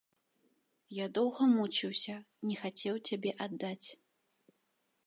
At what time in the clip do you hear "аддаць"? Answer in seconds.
3.49-3.87